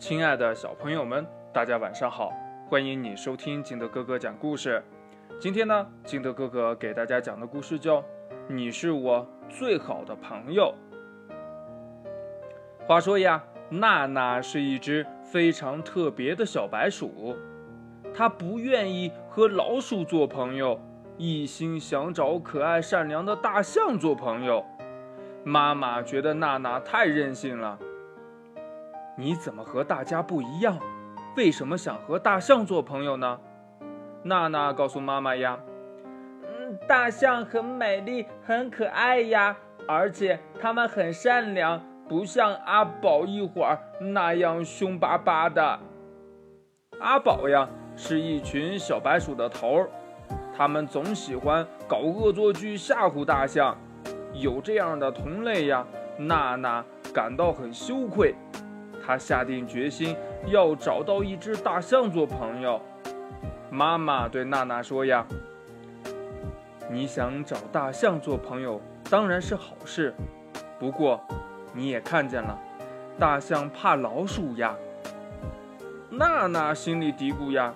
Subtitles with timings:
[0.00, 2.32] 亲爱的小朋友们，大家晚上好！
[2.70, 4.82] 欢迎你收听金德哥哥讲故事。
[5.38, 7.98] 今天呢，金德哥哥给大家讲的故事叫
[8.48, 10.74] 《你是我最好的朋友》。
[12.86, 17.36] 话说呀，娜娜是一只非常特别的小白鼠，
[18.14, 20.80] 它不愿意和老鼠做朋友，
[21.18, 24.64] 一心想找可爱善良的大象做朋友。
[25.44, 27.78] 妈妈觉得娜娜太任性了。
[29.16, 30.78] 你怎么和大家不一样？
[31.36, 33.38] 为什么想和大象做朋友呢？
[34.24, 35.58] 娜娜告诉妈妈呀
[36.42, 39.56] ：“嗯，大象很美丽，很可爱呀，
[39.86, 45.78] 而且它们很善良，不像阿宝一会儿那样凶巴巴的。
[46.98, 49.88] 阿宝呀，是一群小白鼠的头儿，
[50.54, 53.76] 他们总喜欢搞恶作剧吓唬大象。
[54.32, 55.86] 有这样的同类呀，
[56.18, 56.84] 娜娜
[57.14, 58.34] 感到很羞愧。”
[59.10, 62.80] 他下定决心要找到一只大象做朋友。
[63.68, 65.26] 妈妈对娜娜说：“呀，
[66.88, 70.14] 你想找大象做朋友当然是好事，
[70.78, 71.20] 不过
[71.72, 72.56] 你也看见了，
[73.18, 74.76] 大象怕老鼠呀。”
[76.08, 77.74] 娜娜心里嘀咕呀：“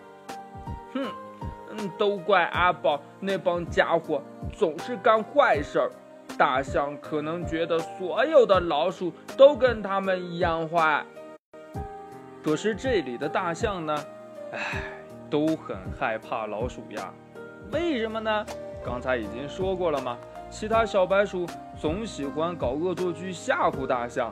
[0.95, 4.23] 哼，都怪阿宝那帮家伙
[4.57, 5.91] 总是干坏事儿。
[6.39, 11.05] 大象可能觉得所有的老鼠都跟他们一样坏。”
[12.45, 14.05] 可是这里的大象呢，
[14.53, 14.59] 唉，
[15.31, 17.11] 都很害怕老鼠呀。
[17.73, 18.45] 为什么呢？
[18.85, 20.19] 刚才已经说过了吗？
[20.51, 24.31] 其他小白鼠总喜欢搞恶作剧吓唬大象。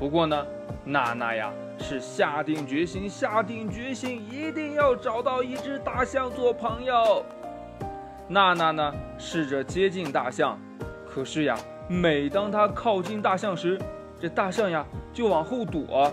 [0.00, 0.46] 不过呢，
[0.82, 7.22] 娜娜呀是下定决心，下定决心一定要找到一只大象做朋友。
[8.28, 10.58] 娜娜呢试着接近大象，
[11.06, 11.54] 可是呀，
[11.86, 13.78] 每当她靠近大象时，
[14.18, 16.10] 这大象呀就往后躲。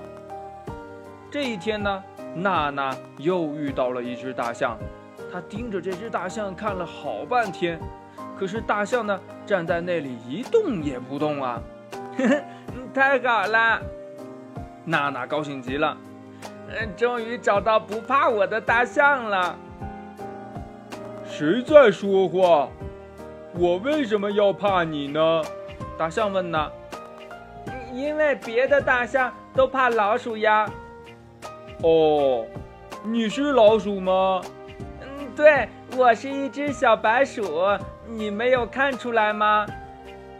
[1.31, 2.03] 这一天呢，
[2.35, 4.77] 娜娜又遇到了一只大象，
[5.31, 7.79] 她盯着这只大象看了好半天，
[8.37, 11.61] 可是大象呢站在那里一动也不动啊！
[12.93, 13.79] 太好了，
[14.85, 15.95] 娜娜高兴极了，
[16.69, 19.55] 嗯，终于找到不怕我的大象了。
[21.27, 22.67] 谁在说话？
[23.53, 25.41] 我为什么要怕你呢？
[25.95, 26.71] 大象问呢。
[27.93, 30.69] 因为别的大象都怕老鼠呀。
[31.81, 32.45] 哦，
[33.03, 34.41] 你是老鼠吗？
[35.01, 37.63] 嗯，对，我是一只小白鼠，
[38.05, 39.65] 你没有看出来吗？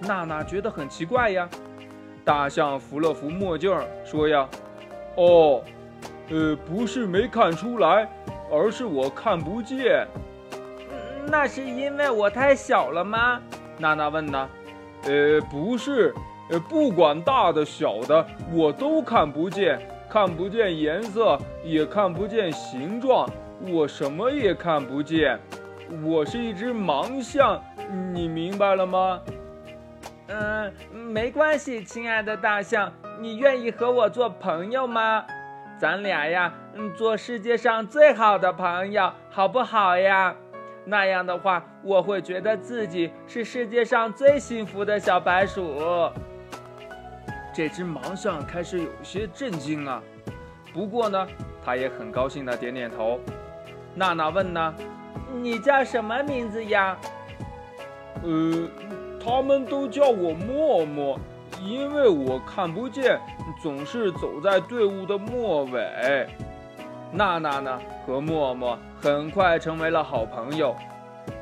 [0.02, 1.48] 娜娜觉得很奇怪呀。
[2.26, 3.74] 大象扶了扶墨镜，
[4.04, 4.48] 说呀
[5.16, 5.64] ：“哦，
[6.30, 8.06] 呃，不是没看出来，
[8.52, 10.06] 而是我看不见。
[11.26, 13.40] 那是因为我太小了吗？”
[13.80, 14.50] 娜娜问呢。
[15.06, 16.14] 呃，不是，
[16.50, 19.80] 呃，不管大的小的，我都看不见。
[20.10, 23.30] 看不见颜色，也看不见形状，
[23.72, 25.40] 我什么也看不见。
[26.04, 27.62] 我是一只盲象，
[28.12, 29.22] 你明白了吗？
[30.28, 35.24] 嗯，没关系，亲爱的大象，你愿意和我做朋友吗？
[35.80, 40.36] 咱俩呀，嗯，做世界上最好的朋友，好不好呀？
[40.86, 45.64] 那样的话，我会觉得自己是世界上最幸福的小白鼠。
[47.54, 50.02] 这只盲象开始有些震惊啊，
[50.74, 51.28] 不过呢，
[51.66, 53.20] 他也很高兴的点点头。
[53.96, 54.74] 娜娜问呢
[55.42, 56.98] ：“你叫什么名字呀
[58.24, 58.68] ？”“呃，
[59.24, 61.20] 他们都叫我默默，
[61.62, 63.20] 因为我看不见，
[63.62, 66.28] 总是走在队伍的末尾。”
[67.12, 70.76] 娜娜呢和默默很快成为了好朋友。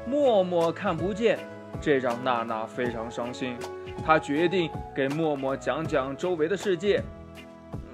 [0.07, 1.37] 默默看不见，
[1.81, 3.57] 这让娜娜非常伤心。
[4.05, 7.01] 他决定给默默讲讲周围的世界。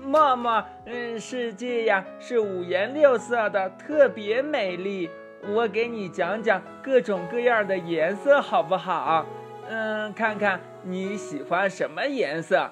[0.02, 5.10] 默默，嗯，世界呀是五颜六色的，特别美丽。
[5.54, 9.26] 我给你讲讲各种各样的颜色，好不好？
[9.68, 12.70] 嗯，看看你喜欢什么颜色。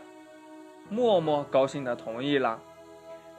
[0.89, 2.59] 默默高兴的同意了。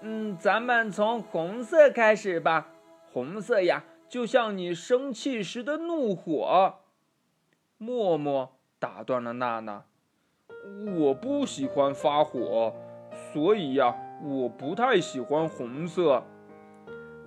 [0.01, 2.69] 嗯，咱们从红色开始吧。
[3.13, 6.77] 红色呀，就像你生气时的怒火。
[7.77, 8.57] 默默。
[8.83, 9.81] 打断了娜娜，
[10.99, 12.75] 我不喜欢发火，
[13.33, 16.21] 所以呀，我不太喜欢红色。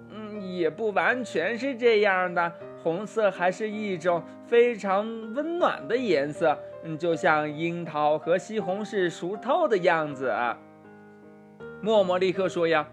[0.10, 2.52] 嗯，也不完全是这样的，
[2.84, 10.36] 红色还是一种非常温暖的颜色，嗯，就像樱桃和西红柿熟透的样子。
[11.82, 12.86] 默默立刻说呀，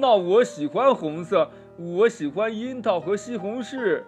[0.00, 4.02] 那我喜欢红色，我喜欢樱桃和西红柿。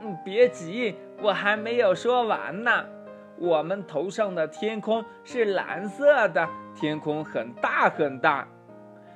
[0.00, 0.94] 嗯，别急。
[1.20, 2.84] 我还没有说完呢。
[3.36, 8.46] 我们头上的天空是蓝色的，天空很大很大。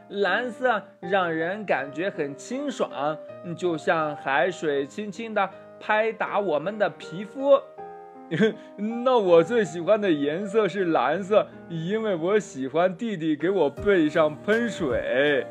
[0.09, 3.17] 蓝色让人感觉很清爽，
[3.57, 5.49] 就像海水轻轻地
[5.81, 7.61] 拍打我们的皮肤。
[9.05, 15.47] 那我最喜欢的颜色是蓝色，因为我喜欢弟弟给我背上喷水。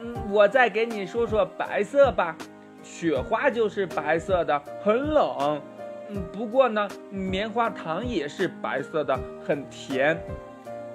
[0.00, 2.36] 嗯，我再给你说说白色吧，
[2.82, 5.60] 雪花就是白色的，很冷。
[6.08, 10.20] 嗯，不过呢，棉花糖也是白色的，很甜。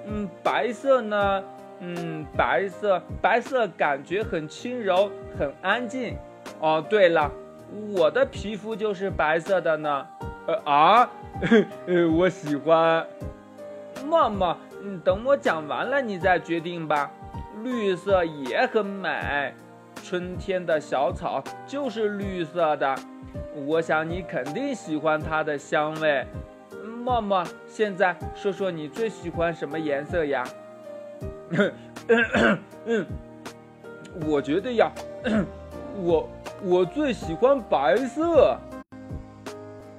[0.06, 1.44] 嗯，白色呢，
[1.80, 6.16] 嗯，白色，白色感觉很轻柔，很安静。
[6.60, 7.30] 哦，对了，
[7.96, 10.06] 我的皮肤就是白色的呢。
[10.46, 11.10] 呃啊，
[11.86, 13.04] 呃， 我喜欢。
[14.06, 17.10] 默默，嗯，等我讲完了你再决定吧。
[17.64, 19.52] 绿色也很美，
[20.08, 22.94] 春天的小草就是绿色的。
[23.66, 26.24] 我想你肯定喜欢它的香味。
[27.04, 30.44] 默默，现在说说你最喜欢什么颜色呀？
[32.86, 33.04] 嗯，
[34.28, 34.92] 我觉得呀，
[36.00, 36.28] 我
[36.62, 38.56] 我最喜欢白色。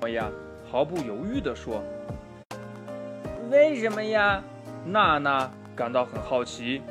[0.02, 0.32] 我呀，
[0.72, 1.84] 毫不犹豫地说
[3.52, 4.42] ：“为什么呀？”
[4.88, 6.82] 娜娜感到很好奇，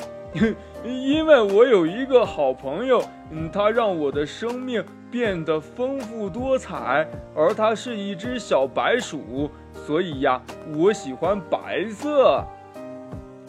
[0.86, 10.40] 因为我有一个好朋友，嗯，他让我的生命变得丰富多彩，而他是一只小白鼠，所以呀，
[10.76, 12.44] 我喜欢白色。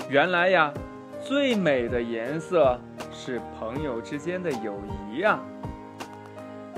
[0.10, 0.74] 原来呀，
[1.22, 2.80] 最美的颜色
[3.12, 4.74] 是朋友之间的友
[5.12, 5.40] 谊呀。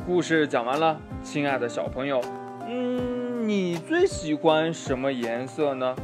[0.05, 2.19] 故事讲完了，亲爱的小朋友。
[2.67, 5.95] 嗯，你最喜欢什么颜色呢？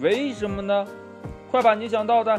[0.00, 0.86] 为什么呢？
[1.50, 2.38] 快把你想到的